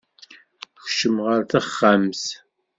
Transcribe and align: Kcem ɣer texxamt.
Kcem 0.85 1.15
ɣer 1.25 1.41
texxamt. 1.51 2.23